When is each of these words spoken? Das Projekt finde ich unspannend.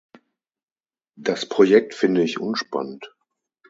Das 1.19 1.45
Projekt 1.47 1.93
finde 1.93 2.23
ich 2.23 2.39
unspannend. 2.39 3.13